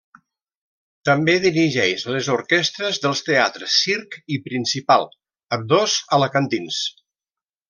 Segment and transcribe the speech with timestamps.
[1.09, 5.07] També dirigeix les orquestres dels teatres Circ i Principal,
[5.59, 6.83] ambdós alacantins.